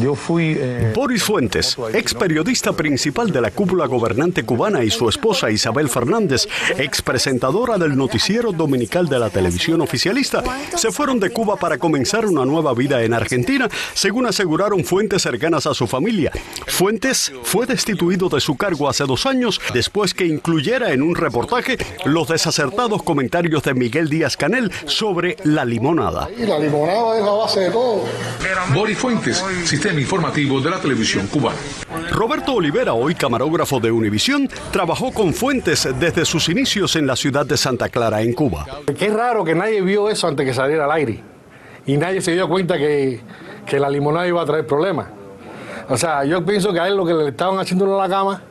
Yo 0.00 0.14
fui... 0.14 0.56
Eh, 0.58 0.92
Boris 0.94 1.22
Fuentes, 1.22 1.76
ex 1.92 2.14
periodista 2.14 2.72
principal 2.72 3.30
de 3.30 3.40
la 3.40 3.50
cúpula 3.50 3.86
gobernante 3.86 4.44
cubana 4.44 4.84
y 4.84 4.90
su 4.90 5.08
esposa 5.08 5.50
Isabel 5.50 5.88
Fernández, 5.88 6.48
ex 6.76 7.02
presentadora 7.02 7.78
del 7.78 7.96
noticiero 7.96 8.52
dominical 8.52 9.08
de 9.08 9.18
la 9.18 9.30
televisión 9.30 9.80
oficialista, 9.80 10.42
se 10.76 10.90
fueron 10.90 11.20
de 11.20 11.30
Cuba 11.30 11.56
para 11.56 11.78
comenzar 11.78 12.26
una 12.26 12.44
nueva 12.44 12.74
vida 12.74 13.02
en 13.02 13.14
Argentina, 13.14 13.68
según 13.94 14.26
aseguraron 14.26 14.84
fuentes 14.84 15.22
cercanas 15.22 15.66
a 15.66 15.74
su 15.74 15.86
familia. 15.86 16.32
Fuentes 16.66 17.32
fue 17.42 17.66
destituido 17.66 18.28
de 18.28 18.40
su 18.40 18.56
cargo 18.56 18.88
hace 18.88 19.04
dos 19.04 19.26
años 19.26 19.60
después 19.74 20.14
que 20.14 20.26
incluyera 20.26 20.92
en 20.92 21.02
un 21.02 21.14
reportaje 21.14 21.78
los 22.04 22.28
desacertados 22.28 23.02
comentarios 23.02 23.62
de 23.62 23.74
Miguel 23.74 24.08
Díaz 24.08 24.36
Canel 24.36 24.72
sobre 24.86 25.36
la 25.44 25.64
limonada. 25.64 26.28
La 26.38 26.58
limonada 26.58 27.18
es 27.18 27.24
la 27.24 27.32
base 27.32 27.60
de 27.60 27.70
todo. 27.70 28.04
Boris 28.74 28.98
Fuentes, 28.98 29.44
sistema 29.68 30.00
informativo 30.00 30.62
de 30.62 30.70
la 30.70 30.80
televisión 30.80 31.26
cubana. 31.26 31.58
Roberto 32.10 32.54
Olivera, 32.54 32.94
hoy 32.94 33.14
camarógrafo 33.14 33.78
de 33.78 33.92
Univisión, 33.92 34.48
trabajó 34.72 35.12
con 35.12 35.34
Fuentes 35.34 35.86
desde 36.00 36.24
sus 36.24 36.48
inicios 36.48 36.96
en 36.96 37.06
la 37.06 37.14
ciudad 37.14 37.44
de 37.44 37.58
Santa 37.58 37.90
Clara, 37.90 38.22
en 38.22 38.32
Cuba. 38.32 38.64
Qué 38.98 39.10
raro 39.10 39.44
que 39.44 39.54
nadie 39.54 39.82
vio 39.82 40.08
eso 40.08 40.26
antes 40.26 40.46
que 40.46 40.54
saliera 40.54 40.86
al 40.86 40.92
aire. 40.92 41.22
Y 41.84 41.98
nadie 41.98 42.22
se 42.22 42.32
dio 42.32 42.48
cuenta 42.48 42.78
que, 42.78 43.20
que 43.66 43.78
la 43.78 43.90
limonada 43.90 44.26
iba 44.26 44.40
a 44.40 44.46
traer 44.46 44.66
problemas. 44.66 45.08
O 45.90 45.98
sea, 45.98 46.24
yo 46.24 46.42
pienso 46.46 46.72
que 46.72 46.80
a 46.80 46.88
él 46.88 46.96
lo 46.96 47.04
que 47.04 47.12
le 47.12 47.28
estaban 47.28 47.58
haciendo 47.58 47.84
en 47.84 47.98
la 47.98 48.08
cama 48.08 48.42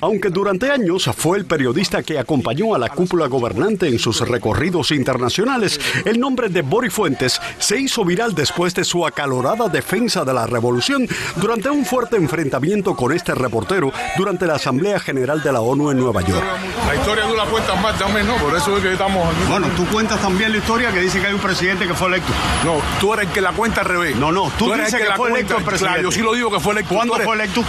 aunque 0.00 0.30
durante 0.30 0.70
años 0.70 1.10
fue 1.16 1.38
el 1.38 1.46
periodista 1.46 2.02
que 2.02 2.18
acompañó 2.18 2.74
a 2.74 2.78
la 2.78 2.88
cúpula 2.88 3.26
gobernante 3.26 3.88
en 3.88 3.98
sus 3.98 4.20
recorridos 4.26 4.90
internacionales, 4.90 5.80
el 6.04 6.20
nombre 6.20 6.48
de 6.48 6.62
Boris 6.62 6.92
Fuentes 6.92 7.40
se 7.58 7.80
hizo 7.80 8.04
viral 8.04 8.34
después 8.34 8.74
de 8.74 8.84
su 8.84 9.06
acalorada 9.06 9.68
defensa 9.68 10.24
de 10.24 10.34
la 10.34 10.46
revolución 10.46 11.08
durante 11.36 11.70
un 11.70 11.84
fuerte 11.84 12.16
enfrentamiento 12.16 12.94
con 12.94 13.12
este 13.12 13.34
reportero 13.34 13.92
durante 14.16 14.46
la 14.46 14.54
Asamblea 14.54 15.00
General 15.00 15.42
de 15.42 15.52
la 15.52 15.60
ONU 15.60 15.90
en 15.90 15.98
Nueva 15.98 16.22
York. 16.22 16.44
La 16.86 16.94
historia 16.94 17.24
tú 17.28 17.34
la 17.34 17.44
cuentas 17.44 17.80
más 17.80 17.98
también, 17.98 18.26
¿no? 18.26 18.36
Por 18.36 18.56
eso 18.56 18.76
es 18.76 18.82
que 18.82 18.92
estamos 18.92 19.26
aquí. 19.26 19.44
Bueno, 19.48 19.68
tú 19.76 19.86
cuentas 19.86 20.20
también 20.20 20.52
la 20.52 20.58
historia 20.58 20.92
que 20.92 21.00
dice 21.00 21.20
que 21.20 21.26
hay 21.26 21.34
un 21.34 21.40
presidente 21.40 21.86
que 21.86 21.94
fue 21.94 22.08
electo. 22.08 22.32
No, 22.64 22.80
tú 23.00 23.12
eres 23.12 23.26
el 23.26 23.32
que 23.32 23.40
la 23.40 23.52
cuenta 23.52 23.80
al 23.80 23.86
revés. 23.86 24.16
No, 24.16 24.32
no, 24.32 24.50
tú, 24.58 24.72
dices 24.72 24.94
que, 24.94 25.04
fue 25.16 25.30
electo 25.30 25.56
el 25.58 25.64
presidente. 25.64 26.02
yo 26.02 26.10
sí 26.10 26.20
lo 26.20 26.34
digo 26.34 26.50
que 26.50 26.60
fue 26.60 26.72
electo. 26.72 26.94
¿Cuándo 26.94 27.14
fue 27.14 27.34
electo? 27.34 27.62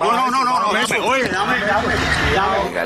No, 0.00 0.30
no, 0.30 0.44
no, 0.44 0.60
no. 0.60 0.73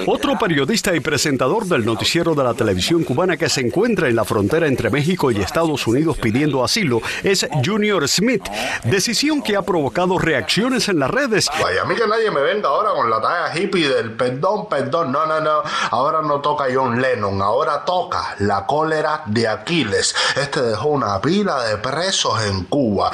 Otro 0.07 0.39
periodista 0.39 0.95
y 0.95 1.01
presentador 1.01 1.67
del 1.67 1.85
noticiero 1.85 2.35
de 2.35 2.45
la 2.45 2.55
televisión 2.55 3.05
cubana 3.05 3.37
que 3.37 3.49
se 3.49 3.61
encuentra 3.61 4.09
en 4.09 4.17
la 4.17 4.25
frontera 4.25 4.67
entre 4.67 4.91
México 4.91 5.31
y 5.31 5.41
Estados 5.41 5.87
Unidos 5.87 6.17
pidiendo 6.19 6.65
asilo 6.65 7.01
es 7.23 7.47
Junior 7.65 8.07
Smith, 8.09 8.45
decisión 8.85 9.43
que 9.43 9.57
ha 9.57 9.63
provocado 9.63 10.19
reacciones 10.19 10.89
en 10.89 10.99
las 10.99 11.11
redes. 11.11 11.49
Vaya, 11.63 11.83
a 11.83 11.85
mí 11.85 11.95
que 11.95 12.07
nadie 12.07 12.31
me 12.31 12.41
venga 12.41 12.69
ahora 12.69 12.91
con 12.91 13.11
la 13.11 13.21
talla 13.21 13.59
hippie 13.59 13.89
del 13.89 14.13
perdón, 14.13 14.69
perdón, 14.69 15.13
no, 15.13 15.27
no, 15.27 15.41
no, 15.41 15.63
ahora 15.91 16.23
no 16.23 16.41
toca 16.41 16.67
John 16.73 17.01
Lennon, 17.01 17.41
ahora 17.43 17.85
toca 17.85 18.37
la 18.39 18.67
cólera 18.67 19.23
de 19.27 19.49
Aquiles. 19.49 20.15
Este 20.37 20.63
dejó 20.63 20.89
una 20.89 21.21
pila 21.21 21.63
de 21.65 21.77
presos 21.79 22.43
en 22.45 22.65
Cuba. 22.65 23.11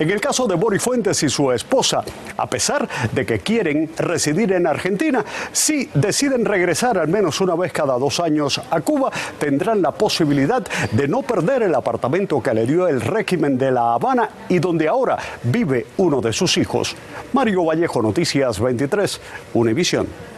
En 0.00 0.08
el 0.08 0.18
caso 0.18 0.46
de 0.46 0.54
Boris 0.54 0.82
Fuentes 0.82 1.22
y 1.24 1.28
su 1.28 1.52
esposa, 1.52 2.02
a 2.38 2.46
pesar 2.46 2.88
de 3.12 3.26
que 3.26 3.40
quieren 3.40 3.90
residir 3.98 4.50
en 4.54 4.66
Argentina, 4.66 5.22
si 5.52 5.90
deciden 5.92 6.46
regresar 6.46 6.96
al 6.96 7.08
menos 7.08 7.38
una 7.42 7.54
vez 7.54 7.70
cada 7.70 7.98
dos 7.98 8.18
años 8.18 8.62
a 8.70 8.80
Cuba, 8.80 9.12
tendrán 9.38 9.82
la 9.82 9.92
posibilidad 9.92 10.66
de 10.90 11.06
no 11.06 11.20
perder 11.20 11.64
el 11.64 11.74
apartamento 11.74 12.42
que 12.42 12.54
le 12.54 12.64
dio 12.64 12.88
el 12.88 13.02
régimen 13.02 13.58
de 13.58 13.72
La 13.72 13.92
Habana 13.92 14.30
y 14.48 14.58
donde 14.58 14.88
ahora 14.88 15.18
vive 15.42 15.88
uno 15.98 16.22
de 16.22 16.32
sus 16.32 16.56
hijos. 16.56 16.96
Mario 17.34 17.66
Vallejo, 17.66 18.00
Noticias 18.00 18.58
23, 18.58 19.20
Univisión. 19.52 20.29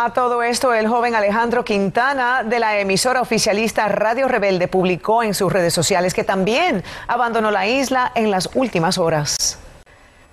A 0.00 0.10
todo 0.10 0.44
esto, 0.44 0.72
el 0.74 0.86
joven 0.86 1.16
Alejandro 1.16 1.64
Quintana 1.64 2.44
de 2.44 2.60
la 2.60 2.78
emisora 2.78 3.20
oficialista 3.20 3.88
Radio 3.88 4.28
Rebelde 4.28 4.68
publicó 4.68 5.24
en 5.24 5.34
sus 5.34 5.52
redes 5.52 5.74
sociales 5.74 6.14
que 6.14 6.22
también 6.22 6.84
abandonó 7.08 7.50
la 7.50 7.66
isla 7.66 8.12
en 8.14 8.30
las 8.30 8.48
últimas 8.54 8.96
horas. 8.96 9.58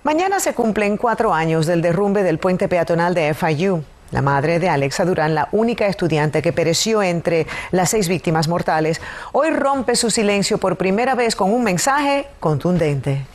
Mañana 0.04 0.38
se 0.38 0.54
cumplen 0.54 0.96
cuatro 0.96 1.34
años 1.34 1.66
del 1.66 1.82
derrumbe 1.82 2.22
del 2.22 2.38
puente 2.38 2.68
peatonal 2.68 3.12
de 3.12 3.34
FIU. 3.34 3.82
La 4.12 4.22
madre 4.22 4.60
de 4.60 4.68
Alexa 4.68 5.04
Durán, 5.04 5.34
la 5.34 5.48
única 5.50 5.88
estudiante 5.88 6.42
que 6.42 6.52
pereció 6.52 7.02
entre 7.02 7.48
las 7.72 7.90
seis 7.90 8.08
víctimas 8.08 8.46
mortales, 8.46 9.00
hoy 9.32 9.50
rompe 9.50 9.96
su 9.96 10.12
silencio 10.12 10.58
por 10.58 10.76
primera 10.76 11.16
vez 11.16 11.34
con 11.34 11.52
un 11.52 11.64
mensaje 11.64 12.28
contundente. 12.38 13.26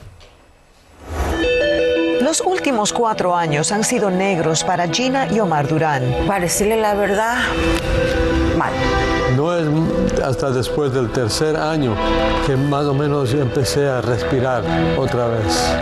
Los 2.32 2.40
últimos 2.40 2.94
cuatro 2.94 3.36
años 3.36 3.74
han 3.74 3.84
sido 3.84 4.10
negros 4.10 4.64
para 4.64 4.88
Gina 4.88 5.28
y 5.30 5.42
Omar 5.42 5.68
Durán. 5.68 6.02
Para 6.26 6.40
decirle 6.40 6.78
la 6.78 6.94
verdad, 6.94 7.40
mal. 8.58 8.72
No 9.36 9.54
es 9.54 9.68
hasta 10.22 10.50
después 10.50 10.94
del 10.94 11.12
tercer 11.12 11.58
año 11.58 11.94
que 12.48 12.56
más 12.56 12.86
o 12.86 12.94
menos 12.94 13.34
empecé 13.34 13.86
a 13.86 14.00
respirar 14.00 14.64
otra 14.98 15.28
vez. 15.28 15.76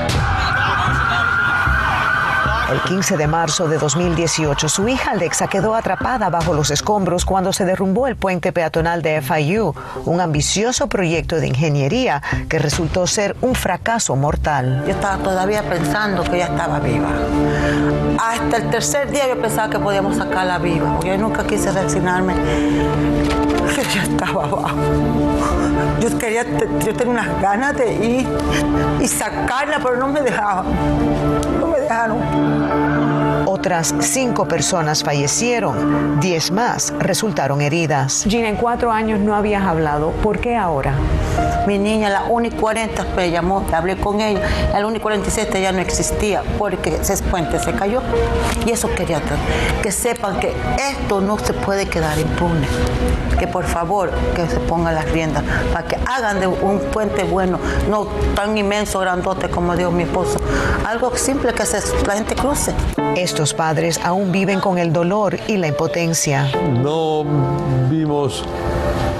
El 2.71 2.79
15 2.81 3.17
de 3.17 3.25
marzo 3.25 3.67
de 3.67 3.79
2018, 3.79 4.69
su 4.69 4.87
hija 4.87 5.11
Alexa 5.11 5.47
quedó 5.47 5.73
atrapada 5.73 6.29
bajo 6.29 6.53
los 6.53 6.69
escombros 6.69 7.25
cuando 7.25 7.51
se 7.51 7.65
derrumbó 7.65 8.05
el 8.05 8.15
puente 8.15 8.51
peatonal 8.51 9.01
de 9.01 9.23
FIU, 9.23 9.73
un 10.05 10.21
ambicioso 10.21 10.85
proyecto 10.87 11.37
de 11.37 11.47
ingeniería 11.47 12.21
que 12.47 12.59
resultó 12.59 13.07
ser 13.07 13.35
un 13.41 13.55
fracaso 13.55 14.15
mortal. 14.15 14.83
Yo 14.85 14.91
estaba 14.91 15.17
todavía 15.17 15.63
pensando 15.67 16.23
que 16.23 16.35
ella 16.35 16.45
estaba 16.45 16.79
viva. 16.79 17.09
Hasta 18.19 18.57
el 18.57 18.69
tercer 18.69 19.09
día 19.09 19.27
yo 19.27 19.41
pensaba 19.41 19.71
que 19.71 19.79
podíamos 19.79 20.17
sacarla 20.17 20.59
viva, 20.59 20.93
porque 20.93 21.07
yo 21.07 21.17
nunca 21.17 21.47
quise 21.47 21.71
resignarme 21.71 22.35
que 23.73 23.81
ella 23.81 24.03
estaba 24.03 24.43
abajo. 24.43 24.75
Yo 25.99 26.17
quería, 26.19 26.43
yo 26.85 26.95
tenía 26.95 27.13
unas 27.13 27.41
ganas 27.41 27.75
de 27.75 27.93
ir 27.93 28.27
y 29.01 29.07
sacarla, 29.07 29.79
pero 29.81 29.97
no 29.97 30.09
me 30.09 30.21
dejaban. 30.21 30.65
No 31.59 31.68
me 31.89 31.95
dejaron. 31.95 32.98
Otras 33.59 33.93
cinco 33.99 34.47
personas 34.47 35.03
fallecieron, 35.03 36.21
diez 36.21 36.49
más 36.49 36.93
resultaron 36.97 37.59
heridas. 37.59 38.23
Gina, 38.25 38.47
en 38.47 38.55
cuatro 38.55 38.89
años 38.89 39.19
no 39.19 39.35
habías 39.35 39.63
hablado. 39.63 40.11
¿Por 40.11 40.39
qué 40.39 40.55
ahora? 40.55 40.93
Mi 41.67 41.77
niña, 41.77 42.09
la 42.09 42.23
1 42.23 42.47
y 42.47 42.51
40, 42.51 43.05
me 43.17 43.31
llamó, 43.31 43.65
hablé 43.73 43.97
con 43.97 44.21
ella. 44.21 44.39
La 44.71 44.87
1 44.87 44.95
y 44.95 44.99
47 45.01 45.61
ya 45.61 45.73
no 45.73 45.79
existía 45.79 46.41
porque 46.57 46.95
ese 46.95 47.21
puente 47.23 47.59
se 47.59 47.73
cayó. 47.73 48.01
Y 48.65 48.71
eso 48.71 48.89
quería 48.95 49.21
que 49.83 49.91
sepan 49.91 50.39
que 50.39 50.53
esto 50.91 51.19
no 51.19 51.37
se 51.37 51.53
puede 51.53 51.87
quedar 51.87 52.17
impune. 52.17 52.65
Que 53.37 53.45
por 53.45 53.65
favor, 53.65 54.09
que 54.35 54.47
se 54.47 54.57
pongan 54.61 54.95
las 54.95 55.11
riendas 55.11 55.43
para 55.73 55.85
que 55.85 55.97
hagan 56.07 56.39
de 56.39 56.47
un 56.47 56.79
puente 56.91 57.23
bueno, 57.23 57.59
no 57.89 58.07
tan 58.35 58.57
inmenso, 58.57 58.99
grandote 58.99 59.49
como 59.49 59.75
dijo 59.75 59.91
mi 59.91 60.03
esposo. 60.03 60.39
Algo 60.87 61.15
simple 61.17 61.53
que 61.53 61.65
se, 61.65 61.81
la 62.07 62.13
gente 62.13 62.35
cruce. 62.35 62.73
Estos 63.15 63.48
padres 63.53 63.99
aún 64.03 64.31
viven 64.31 64.59
con 64.59 64.77
el 64.77 64.93
dolor 64.93 65.37
y 65.47 65.57
la 65.57 65.67
impotencia. 65.67 66.51
No 66.81 67.25
vimos 67.89 68.43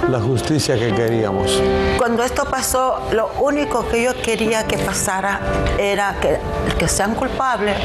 la 0.08 0.20
justicia 0.20 0.78
que 0.78 0.94
queríamos. 0.94 1.60
Cuando 1.98 2.22
esto 2.22 2.44
pasó, 2.44 3.00
lo 3.12 3.30
único 3.40 3.86
que 3.88 4.02
yo 4.02 4.12
quería 4.22 4.66
que 4.66 4.78
pasara 4.78 5.40
era 5.78 6.16
que 6.20 6.38
que 6.80 6.88
sean 6.88 7.14
culpables 7.14 7.76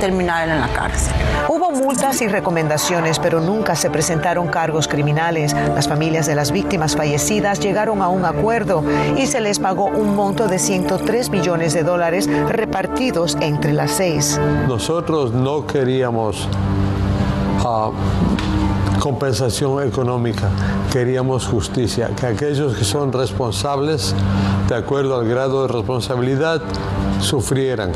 terminaran 0.00 0.50
en 0.50 0.60
la 0.60 0.66
cárcel. 0.66 1.14
Hubo 1.48 1.70
multas 1.70 2.20
y 2.20 2.26
recomendaciones, 2.26 3.20
pero 3.20 3.40
nunca 3.40 3.76
se 3.76 3.90
presentaron 3.90 4.48
cargos 4.48 4.88
criminales. 4.88 5.52
Las 5.52 5.86
familias 5.86 6.26
de 6.26 6.34
las 6.34 6.50
víctimas 6.50 6.96
fallecidas 6.96 7.60
llegaron 7.60 8.02
a 8.02 8.08
un 8.08 8.24
acuerdo 8.24 8.82
y 9.16 9.28
se 9.28 9.40
les 9.40 9.60
pagó 9.60 9.84
un 9.84 10.16
monto 10.16 10.48
de 10.48 10.58
103 10.58 11.30
millones 11.30 11.74
de 11.74 11.84
dólares 11.84 12.28
repartidos 12.48 13.36
entre 13.40 13.72
las 13.72 13.92
seis. 13.92 14.40
Nosotros 14.66 15.32
no 15.32 15.64
queríamos 15.64 16.48
ah, 17.64 17.90
compensación 18.98 19.86
económica, 19.86 20.48
queríamos 20.92 21.46
justicia, 21.46 22.10
que 22.18 22.26
aquellos 22.26 22.76
que 22.76 22.84
son 22.84 23.12
responsables, 23.12 24.14
de 24.68 24.74
acuerdo 24.74 25.18
al 25.18 25.28
grado 25.28 25.62
de 25.66 25.72
responsabilidad, 25.72 26.62
sufrieran. 27.20 27.92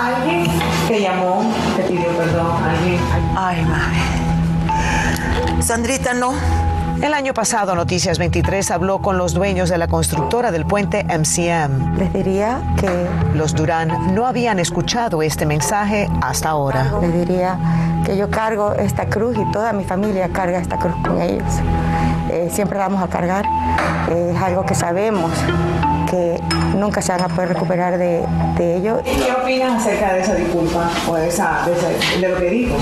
¿Alguien 0.00 0.46
te 0.88 1.00
llamó, 1.00 1.42
te 1.76 1.82
pidió 1.84 2.08
perdón? 2.16 2.62
¿Alguien? 2.62 3.00
Ay, 3.36 3.64
mami. 3.64 4.16
Sandrita, 5.62 6.14
no. 6.14 6.65
El 7.02 7.12
año 7.12 7.34
pasado, 7.34 7.74
Noticias 7.74 8.18
23 8.18 8.70
habló 8.70 9.00
con 9.00 9.18
los 9.18 9.34
dueños 9.34 9.68
de 9.68 9.76
la 9.76 9.86
constructora 9.86 10.50
del 10.50 10.64
puente 10.64 11.04
MCM. 11.04 11.98
Les 11.98 12.12
diría 12.12 12.62
que... 12.78 12.88
Los 13.34 13.54
Durán 13.54 14.14
no 14.14 14.26
habían 14.26 14.58
escuchado 14.58 15.20
este 15.20 15.44
mensaje 15.44 16.08
hasta 16.22 16.48
ahora. 16.48 16.90
Les 17.02 17.12
diría 17.12 17.58
que 18.06 18.16
yo 18.16 18.30
cargo 18.30 18.72
esta 18.72 19.06
cruz 19.06 19.36
y 19.36 19.52
toda 19.52 19.74
mi 19.74 19.84
familia 19.84 20.30
carga 20.30 20.58
esta 20.58 20.78
cruz 20.78 20.94
con 21.06 21.20
ellos. 21.20 21.44
Eh, 22.30 22.48
siempre 22.50 22.78
vamos 22.78 23.02
a 23.02 23.08
cargar. 23.08 23.44
es 24.10 24.36
algo 24.40 24.64
que 24.64 24.74
sabemos 24.74 25.32
que 26.10 26.40
nunca 26.76 27.02
se 27.02 27.12
van 27.12 27.22
a 27.22 27.28
poder 27.28 27.50
recuperar 27.50 27.98
de, 27.98 28.24
de 28.56 28.76
ello. 28.76 29.00
¿Y 29.04 29.20
qué 29.20 29.32
opinas 29.32 29.82
acerca 29.82 30.14
de 30.14 30.20
esa 30.20 30.34
disculpa 30.34 30.88
o 31.08 31.14
de, 31.16 31.28
esa, 31.28 31.66
de, 32.20 32.28
lo 32.28 32.38
que 32.38 32.50
dijo? 32.50 32.76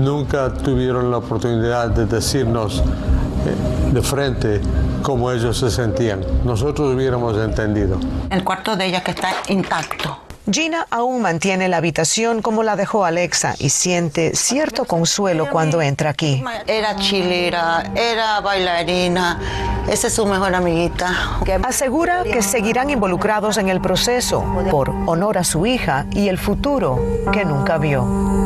Nunca 0.00 0.50
tuvieron 0.50 1.10
la 1.10 1.18
oportunidad 1.18 1.90
de 1.90 2.06
decirnos 2.06 2.78
eh, 2.78 3.92
de 3.92 4.00
frente 4.00 4.62
cómo 5.02 5.30
ellos 5.30 5.58
se 5.58 5.70
sentían. 5.70 6.24
Nosotros 6.42 6.94
hubiéramos 6.94 7.36
entendido. 7.36 8.00
El 8.30 8.42
cuarto 8.42 8.76
de 8.76 8.86
ella 8.86 9.02
que 9.02 9.10
está 9.10 9.28
intacto. 9.48 10.16
Gina 10.50 10.86
aún 10.90 11.20
mantiene 11.20 11.68
la 11.68 11.76
habitación 11.76 12.40
como 12.40 12.62
la 12.62 12.76
dejó 12.76 13.04
Alexa 13.04 13.56
y 13.58 13.68
siente 13.68 14.34
cierto 14.34 14.86
consuelo 14.86 15.50
cuando 15.50 15.82
entra 15.82 16.08
aquí. 16.08 16.42
Era 16.66 16.96
chilera, 16.96 17.92
era 17.94 18.40
bailarina, 18.40 19.38
esa 19.86 20.06
es 20.06 20.14
su 20.14 20.24
mejor 20.24 20.54
amiguita. 20.54 21.40
Asegura 21.62 22.24
que 22.24 22.40
seguirán 22.40 22.88
involucrados 22.88 23.58
en 23.58 23.68
el 23.68 23.82
proceso 23.82 24.42
por 24.70 24.88
honor 24.88 25.36
a 25.36 25.44
su 25.44 25.66
hija 25.66 26.06
y 26.10 26.28
el 26.28 26.38
futuro 26.38 26.98
que 27.32 27.44
nunca 27.44 27.76
vio. 27.76 28.39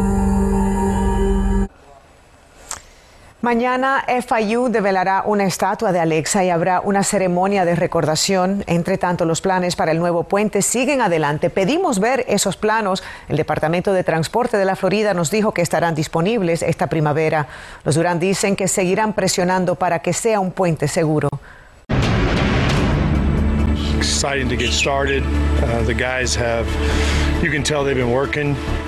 Mañana 3.45 4.07
FIU 4.07 4.71
develará 4.71 5.23
una 5.27 5.45
estatua 5.45 5.93
de 5.93 6.01
Alexa 6.01 6.43
y 6.43 6.49
habrá 6.49 6.81
una 6.81 7.03
ceremonia 7.05 7.67
de 7.67 7.77
recordación. 7.77 8.65
Entre 8.67 8.97
tanto, 8.97 9.27
los 9.27 9.43
planes 9.43 9.77
para 9.77 9.93
el 9.93 9.99
nuevo 9.99 10.23
puente 10.25 10.63
siguen 10.63 11.03
adelante. 11.03 11.51
Pedimos 11.51 12.01
ver 12.01 12.25
esos 12.27 12.57
planos. 12.57 13.03
El 13.29 13.37
Departamento 13.37 13.93
de 13.93 14.03
Transporte 14.03 14.57
de 14.57 14.65
la 14.65 14.77
Florida 14.77 15.13
nos 15.13 15.31
dijo 15.31 15.53
que 15.53 15.61
estarán 15.61 15.95
disponibles 15.95 16.63
esta 16.63 16.87
primavera. 16.87 17.47
Los 17.85 17.97
Durán 17.97 18.19
dicen 18.19 18.57
que 18.57 18.67
seguirán 18.67 19.13
presionando 19.13 19.75
para 19.75 19.99
que 19.99 20.15
sea 20.15 20.41
un 20.41 20.51
puente 20.51 20.89
seguro. 20.89 21.29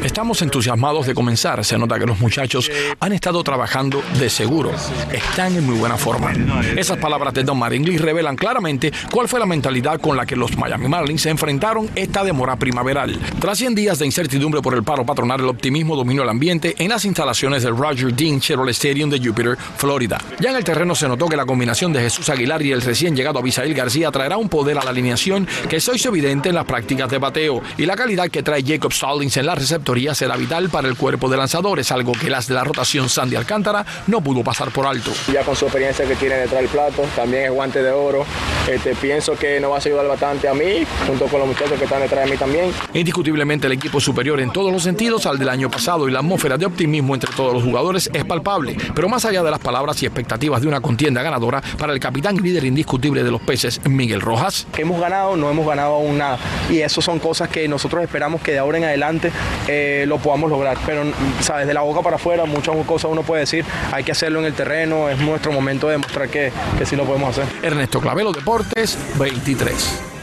Estamos 0.03 0.41
entusiasmados 0.43 1.07
de 1.07 1.15
comenzar. 1.15 1.65
Se 1.65 1.77
nota 1.77 1.99
que 1.99 2.07
los 2.07 2.19
muchachos 2.21 2.71
han 3.01 3.13
estado 3.13 3.43
trabajando 3.43 4.03
de 4.19 4.31
seguro. 4.31 4.73
Están 5.13 5.57
en 5.57 5.67
muy 5.67 5.77
buena 5.79 5.97
forma. 5.97 6.33
Esas 6.77 6.99
palabras 6.99 7.35
de 7.35 7.45
Don 7.45 7.59
Maringly 7.59 7.99
revelan 7.99 8.37
claramente 8.37 8.93
cuál 9.11 9.29
fue 9.29 9.41
la 9.41 9.47
mentalidad 9.47 10.01
con 10.01 10.17
la 10.17 10.25
que 10.25 10.37
los 10.37 10.57
Miami 10.57 10.89
Marlins 10.89 11.23
se 11.23 11.31
enfrentaron 11.31 11.91
esta 11.95 12.25
demora 12.25 12.57
primaveral. 12.57 13.19
Tras 13.41 13.59
100 13.59 13.75
días 13.75 13.99
de 13.99 14.07
incertidumbre 14.07 14.63
por 14.63 14.75
el 14.75 14.83
paro 14.83 15.05
patronal, 15.05 15.41
el 15.41 15.49
optimismo 15.49 15.97
dominó 15.97 16.23
el 16.23 16.29
ambiente 16.29 16.75
en 16.79 16.89
las 16.89 17.05
instalaciones 17.05 17.63
del 17.63 17.77
Roger 17.77 18.15
Dean 18.15 18.41
Chevrolet 18.41 18.75
Stadium 18.75 19.11
de 19.11 19.19
Jupiter, 19.19 19.57
Florida. 19.77 20.19
Ya 20.41 20.51
en 20.51 20.57
el 20.57 20.65
terreno 20.65 20.95
se 20.95 21.09
notó 21.09 21.29
que 21.29 21.37
la 21.37 21.47
combinación 21.47 21.93
de 21.93 22.01
Jesús 22.01 22.29
Aguilar 22.29 22.63
y 22.63 22.73
el 22.73 22.83
recién 22.83 23.15
llegado 23.15 23.39
Abisail 23.39 23.75
García 23.75 24.11
traerá 24.11 24.37
un 24.37 24.49
poder 24.49 24.79
a 24.79 24.85
la 24.85 24.91
alineación 24.91 25.47
que 25.69 25.81
se 25.81 25.95
hizo 25.95 26.09
evidente 26.09 26.49
en 26.49 26.55
las 26.55 26.65
prácticas 26.65 27.11
de 27.11 27.19
bateo 27.19 27.63
y 27.77 27.87
la 27.87 27.97
calidad 27.97 28.29
que 28.29 28.36
trae 28.43 28.63
Jacob 28.67 28.93
Stallings 28.93 29.37
en 29.37 29.47
la 29.47 29.55
receptoría 29.55 30.15
será 30.15 30.37
vital 30.37 30.69
para 30.69 30.89
el 30.89 30.97
cuerpo 30.97 31.29
de 31.29 31.37
lanzadores, 31.37 31.93
algo 31.93 32.13
que 32.13 32.31
las 32.31 32.49
de 32.49 32.55
la 32.55 32.65
rotación 32.65 33.09
Sandy 33.09 33.37
Alcántara 33.37 33.85
no 34.07 34.21
pudo 34.21 34.43
pasar 34.43 34.71
por 34.71 34.87
alto. 34.87 35.13
Ya 35.33 35.43
con 35.43 35.57
su 35.57 35.67
experiencia 35.67 36.07
que 36.07 36.17
tiene 36.17 36.37
detrás 36.37 36.61
del 36.61 36.71
plato, 36.71 37.03
también 37.15 37.45
es 37.45 37.51
guante 37.51 37.83
de 37.83 37.91
oro. 37.91 38.25
Este, 38.69 38.95
pienso 38.95 39.35
que 39.37 39.61
nos 39.61 39.71
va 39.71 39.77
a 39.77 39.79
ayudar 39.79 40.09
bastante 40.09 40.49
a 40.49 40.55
mí, 40.55 40.85
junto 41.07 41.27
con 41.27 41.41
los 41.41 41.49
muchachos 41.49 41.79
que 41.79 41.85
están 41.85 42.01
detrás 42.01 42.25
de 42.25 42.31
mí 42.33 42.37
también. 42.37 42.73
Indiscutiblemente 42.95 43.67
el 43.67 43.73
equipo 43.73 44.01
superior 44.01 44.41
en 44.41 44.51
todos 44.51 44.73
los 44.73 44.83
sentidos 44.83 45.27
al 45.27 45.39
del 45.39 45.49
año 45.49 45.71
pasado 45.71 46.09
y 46.09 46.13
la 46.13 46.19
atmósfera 46.21 46.59
de 46.59 46.67
optimismo 46.67 47.15
entre 47.15 47.33
todos 47.35 47.53
los 47.53 47.63
jugadores 47.63 48.11
es 48.13 48.25
palpable, 48.25 48.77
pero 48.95 49.09
más 49.09 49.25
allá 49.25 49.43
de 49.43 49.51
las 49.51 49.61
palabras 49.61 50.03
y 50.03 50.07
expectativas 50.07 50.61
de 50.61 50.69
una 50.69 50.81
contienda 50.81 51.23
ganadora 51.23 51.63
para 51.79 51.93
el 51.93 52.01
capitán 52.01 52.37
y 52.37 52.41
líder 52.41 52.65
indiscutible 52.65 53.23
de 53.23 53.31
los 53.31 53.41
peces, 53.41 53.81
Miguel 53.89 54.21
Rojas. 54.21 54.67
Hemos 54.77 55.01
ganado, 55.01 55.37
no 55.37 55.51
hemos 55.51 55.67
ganado 55.67 55.95
aún 55.95 56.19
nada 56.19 56.39
y 56.71 56.81
eso 56.81 57.01
son 57.01 57.19
cosas 57.19 57.49
que 57.49 57.67
nosotros 57.69 58.03
esperamos 58.03 58.41
que 58.41 58.53
de 58.53 58.59
ahora 58.59 58.79
en 58.79 58.85
adelante 58.85 59.33
eh, 59.69 60.05
lo 60.07 60.19
podamos 60.19 60.51
lograr. 60.51 60.77
Pero, 60.87 61.05
sabes, 61.41 61.67
de 61.67 61.75
la 61.75 61.83
boca 61.83 62.03
para 62.03 62.17
afuera, 62.17 62.45
muchas 62.45 62.75
cosas 62.87 63.11
uno 63.11 63.23
puede 63.23 63.41
decir, 63.41 63.65
hay 63.93 64.05
que 64.05 64.13
hacerlo 64.13 64.41
en 64.41 64.47
el 64.47 64.55
terreno, 64.55 65.09
es 65.09 65.19
nuestro 65.19 65.53
momento 65.53 65.87
de 65.87 65.93
demostrar 65.93 66.29
que, 66.29 66.53
que 66.79 66.87
sí 66.87 66.97
lo 66.97 67.05
podemos 67.05 67.31
hacer. 67.31 67.47
Ernesto 67.63 68.01
Clavelo, 68.01 68.33
Deportes 68.33 68.99
23. 69.19 70.15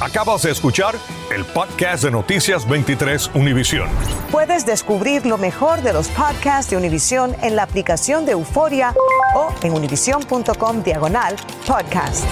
Acabas 0.00 0.42
de 0.42 0.50
escuchar 0.50 0.94
el 1.34 1.44
podcast 1.46 2.04
de 2.04 2.10
Noticias 2.10 2.68
23 2.68 3.30
Univisión. 3.34 3.88
Puedes 4.30 4.66
descubrir 4.66 5.24
lo 5.24 5.38
mejor 5.38 5.80
de 5.80 5.94
los 5.94 6.08
podcasts 6.08 6.70
de 6.70 6.76
Univisión 6.76 7.34
en 7.42 7.56
la 7.56 7.62
aplicación 7.62 8.26
de 8.26 8.32
Euforia 8.32 8.94
o 9.34 9.54
en 9.62 9.72
univision.com 9.72 10.82
diagonal 10.82 11.36
podcasts. 11.66 12.26